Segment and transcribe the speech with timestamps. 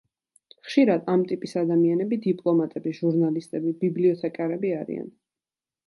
[0.69, 5.17] ხშირად ამ ტიპის ადამიანები დიპლომატები, ჟურნალისტები, ბიბლიოთეკარები არიან.